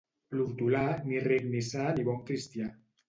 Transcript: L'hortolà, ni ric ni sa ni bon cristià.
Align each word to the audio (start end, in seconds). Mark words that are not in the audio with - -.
L'hortolà, 0.37 0.79
ni 1.09 1.19
ric 1.27 1.45
ni 1.51 1.61
sa 1.67 1.85
ni 1.99 2.07
bon 2.09 2.21
cristià. 2.31 2.73